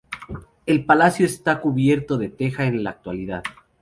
El 0.65 0.83
palacio 0.83 1.27
está 1.27 1.61
cubierto 1.61 2.17
de 2.17 2.29
teja 2.29 2.65
en 2.65 2.83
la 2.83 2.89
actualidad. 2.89 3.43